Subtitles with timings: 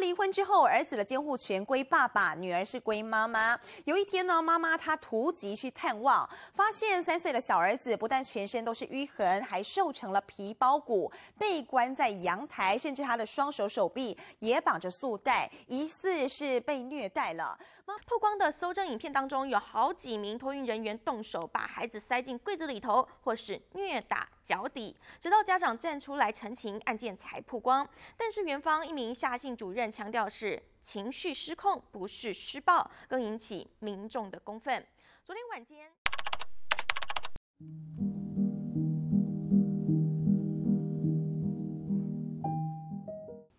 [0.00, 3.56] 离婚之后，儿子的监护权归爸爸，女儿是归妈妈。
[3.84, 17.58] 有一天呢，妈妈她突击去探望，发现三岁的小儿子不但全身都是淤痕，还瘦成了皮包骨，被关在阳台，甚至他的双手手臂也绑着束带，疑似是被虐待了。
[18.06, 27.84] 曝光的搜证影片当中，有好几名托运人员动手把孩子塞进柜子里头，或是虐打脚底，直到家长站出来澄清，案件才曝光。
[28.16, 34.86] 但是园方一名夏姓主任强调是情绪失控，不是施暴，更引起民众的公愤。
[35.24, 35.78] 昨天晚间，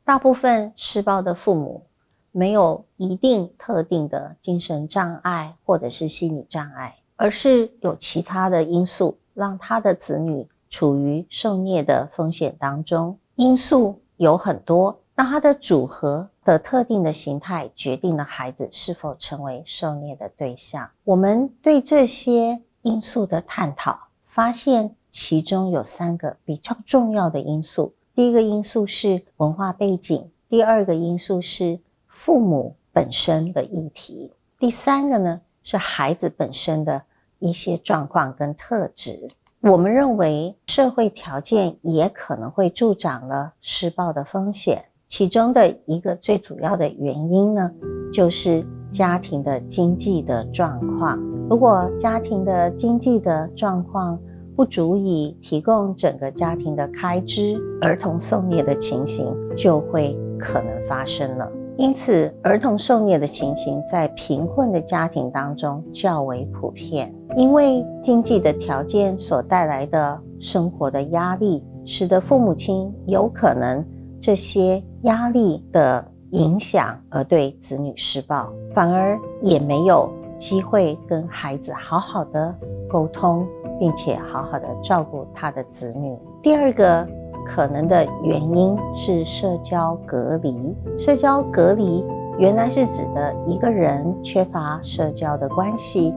[0.04, 1.88] 大部分施暴的父母。
[2.34, 13.20] 没有一定特定的精神障碍或者是心理障碍，而是有其他的因素让他的子女处于受虐的风险当中。
[13.36, 20.90] 因素有很多，那它的组合的特定的形态决定了孩子是否成为受虐的对象。
[21.04, 27.94] 我们对这些因素的探讨，发现其中有三个比较重要的因素。
[28.16, 31.80] 第一个因素是文化背景，第二个因素是。
[32.14, 37.02] 父母本身的议题，第三个呢是孩子本身的
[37.40, 39.32] 一些状况跟特质。
[39.62, 44.86] 我们认为社会条件也可能会助长了施暴的风险。
[45.12, 47.70] 其中的一个最主要的原因呢，
[48.14, 51.20] 就是家庭的经济的状况。
[51.50, 54.18] 如果家庭的经济的状况
[54.56, 61.52] 不足以提供整个家庭的开支，儿童受虐的情形就会可能发生了。
[61.76, 67.14] 因此，儿童受虐的情形在贫困的家庭当中较为普遍。
[67.36, 73.86] 因为经济的条件所带来的生活的压力，使得父母亲有可能
[74.22, 82.56] 这些压力的影响而对子女施暴，反而也没有机会跟孩子好好的
[82.90, 83.48] 沟通，
[83.80, 86.18] 并且好好的照顾他的子女。
[86.42, 87.08] 第二个。
[87.44, 90.76] 可能的原因是社交隔离。
[90.96, 92.06] 社交隔离
[92.38, 96.14] 原来是指的一个人缺乏社交的关系，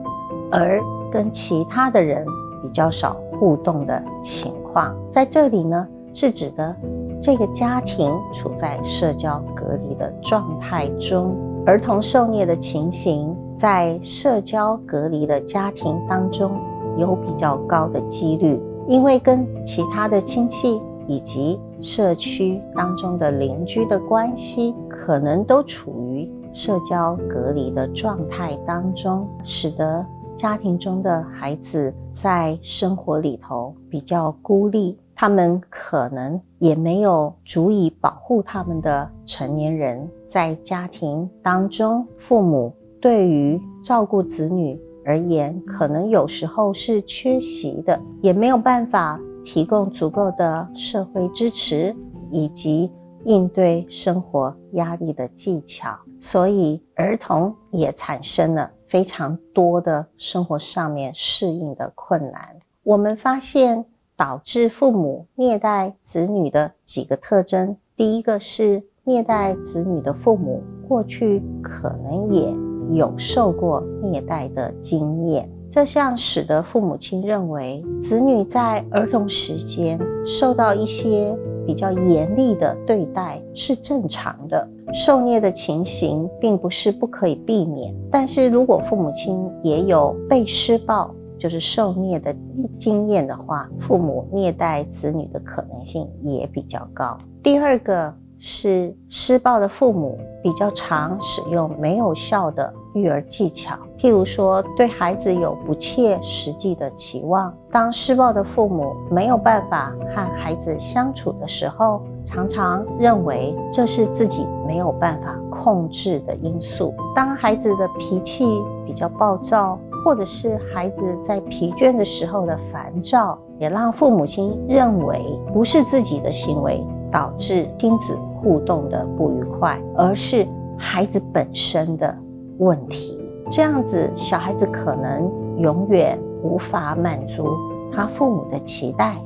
[0.52, 0.78] 而
[1.10, 2.26] 跟其他的人
[2.62, 4.94] 比较少互动的情况。
[5.10, 6.76] 在这里呢，是指的
[7.24, 11.34] 这个家庭处在社交隔离的状态中。
[11.64, 16.52] 儿童受虐的情形，在社交隔离的家庭当中
[16.98, 20.82] 有比较高的几率，因为跟其他的亲戚。
[21.06, 30.02] 以及社区当中的邻居的关系，可能都处于社交隔离的状态当中，使得
[30.34, 34.96] 家庭中的孩子在生活里头比较孤立。
[35.14, 49.20] 他们可能也没有足以保护他们的成年人，在家庭当中，父母对于照顾子女而言，可能有时候是缺席的，也没有办法。
[49.46, 51.94] 提供足够的社会支持
[52.30, 52.90] 以及
[53.26, 62.56] 应对生活压力的技巧，所以儿童也产生了非常多的生活上面适应的困难。
[62.84, 63.84] 我们发现
[64.16, 72.54] 导致父母虐待子女的几个特征，第一个是虐待子女的父母过去可能也
[72.92, 75.48] 有受过虐待的经验。
[75.70, 81.36] 这项使得父母亲认为，子女在儿童时间受到一些
[81.66, 87.92] 比较严厉的对待是正常的，受虐的情形并不是不可以避免。
[88.08, 91.12] 但是如果父母亲也有被施暴，
[91.44, 92.34] 就是受虐的
[92.78, 97.18] 经验的话，父母虐待子女的可能性也比较高。
[97.42, 98.10] 第二个。
[98.36, 107.54] 是施暴的父母比较常使用没有效的育儿技巧，譬如说对孩子有不切实际的期望。
[107.70, 116.92] 当施暴的父母没有办法和孩子相处的时候，常常认为这是自己没有办法控制的因素。
[117.14, 118.44] 当孩子的脾气
[118.84, 128.16] 比较暴躁，或者是孩子在疲倦的时候的烦躁，也让父母亲认为不是自己的行为导致亲子。
[128.44, 130.46] 互动的不愉快，而是
[130.76, 132.14] 孩子本身的
[132.58, 133.18] 问题。
[133.50, 137.48] 这样子，小孩子可能永远无法满足
[137.90, 139.16] 他父母的期待，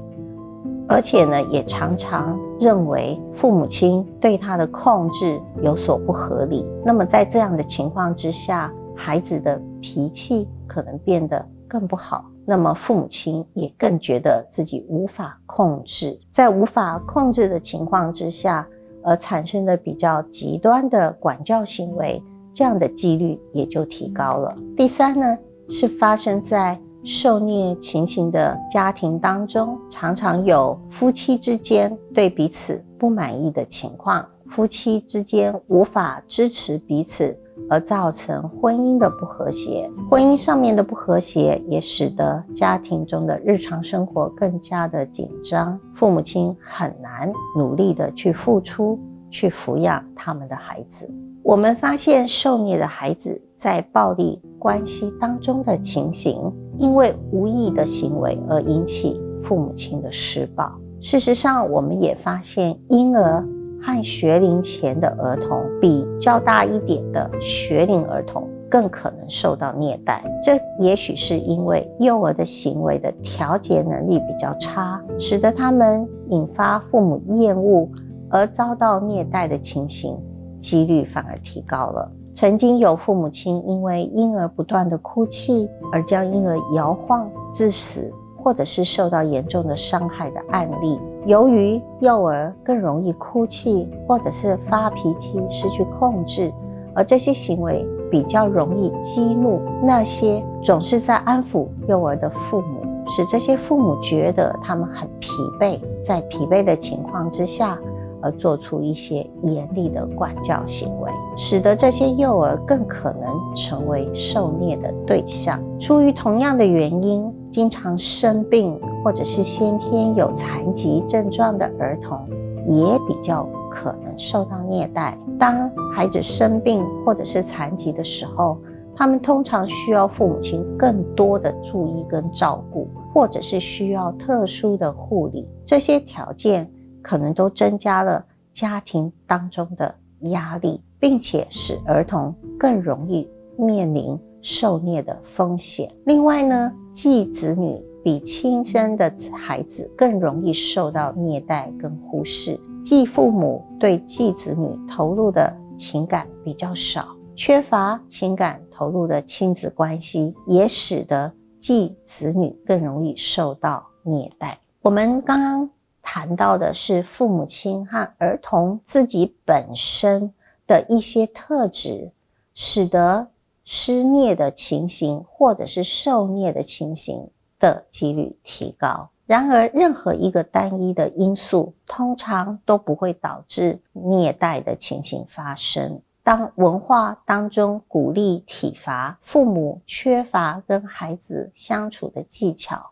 [0.86, 6.64] 而且呢，也常常认为父母亲对他的控制有所不合理。
[6.84, 12.28] 那么，在这样的情况之下，孩子的脾气可能变得更不好。
[12.44, 16.18] 那么，父母亲也更觉得自己无法控制。
[16.32, 18.66] 在无法控制的情况之下，
[19.04, 22.20] 而产生的比较极端的管教行为，
[22.52, 24.56] 这样的几率也就提高了。
[24.76, 37.38] 第三呢，是发生在受虐情形的家庭当中，常常有夫妻之间对彼此不满意的情况，夫妻之间无法支持彼此。
[37.69, 48.99] 而造成婚姻的不和谐，婚姻上面的不和谐也使得家庭中的日常生活更加的紧张，父母亲很难努力的去付出，
[49.31, 51.10] 去抚养他们的孩子。
[51.43, 56.40] 我们发现受虐的孩子在暴力关系当中的情形，
[56.78, 60.70] 因为无意的行为而引起父母亲的施暴。
[61.00, 63.46] 事实上，我们也发现婴儿。
[63.82, 77.88] 和学龄前的儿童比较大一点的学龄儿童更可能受到虐待，这也许是因为幼儿的行为的调节能力比较差，使得他们引发父母厌恶
[78.28, 80.16] 而遭到虐待的情形
[80.60, 82.10] 几率反而提高了。
[82.34, 88.12] 曾经有父母亲因为婴儿不断的哭泣而将婴儿摇晃致死。
[88.43, 96.52] 或者是受到严重的伤害的案例，由于幼儿更容易哭泣，或者是发脾气、失去控制，
[96.94, 105.29] 而这些行为比较容易激怒那些总是在安抚幼儿的父母，使这些父母觉得他们很疲
[105.61, 107.79] 惫，在疲惫的情况之下。
[108.20, 115.62] 而做出一些严厉的管教行为，使得这些幼儿更可能成为受虐的对象。
[115.79, 122.28] 出于同样的原因，经常生病或者是先天有残疾症状的儿童，
[122.66, 125.18] 也比较可能受到虐待。
[125.38, 128.58] 当孩子生病或者是残疾的时候，
[128.96, 135.46] 他们通常需要父母亲更多的注意跟照顾，或者是需要特殊的护理。
[135.64, 136.70] 这些条件。
[137.00, 138.22] 可能都增加了
[138.52, 145.90] 家庭当中的压力，并且使儿童更容易面临受虐的风险。
[146.05, 164.58] 另外呢，继子女比亲生的孩子更容易受到虐待跟忽视，继父母对继子女投入的情感比较少，缺乏情感投入的亲子关系，也使得继子女更容易受到虐待。
[164.82, 165.70] 我们刚刚。
[166.00, 170.32] 谈到的是父母亲和儿童自己本身
[170.67, 172.11] 的一些特质，
[172.55, 173.29] 使得
[173.70, 177.28] 施虐的情形或者是受虐的情形
[177.60, 179.10] 的几率提高。
[179.26, 186.00] 然而，任何一个单一的因素通常都不会导致虐待的情形发生。
[186.22, 192.90] 当文化当中鼓励体罚，父母缺乏跟孩子相处的技巧。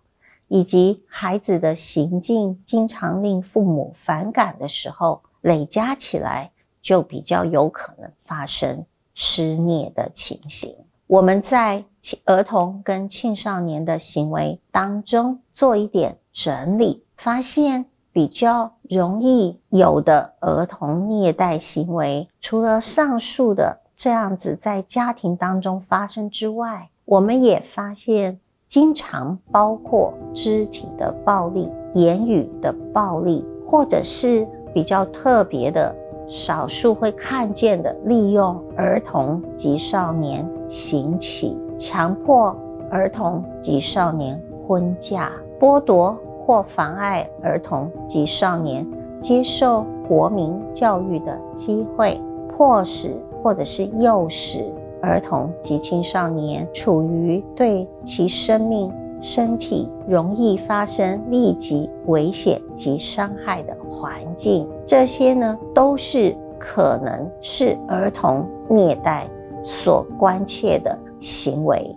[0.48, 6.52] 以及孩子的行径经常令父母反感的时候，累加起来
[6.82, 8.84] 就比较有可能发生
[9.16, 10.72] 施虐的情形。
[11.08, 11.82] 我们在
[12.24, 28.38] 儿童跟青少年的行为当中做一点整理，发现比较容易有的儿童虐待行为，除了上述的这样子在家庭当中发生之外，我们也发现。
[28.68, 35.94] 经常包括肢体的暴力、言语的暴力，或者是比较特别的、
[36.26, 42.54] 少数会看见的，利用儿童及少年行乞、强迫
[42.90, 45.30] 儿童及少年婚嫁、
[45.60, 48.86] 剥夺或妨碍儿童及少年
[49.20, 54.64] 接受国民教育的机会，迫使或者是诱使。
[55.02, 69.28] 儿童及青少年处于对其生命、身体容易发生立即危险及伤害的环境，这些呢都是可能是儿童虐待
[69.62, 71.96] 所关切的行为。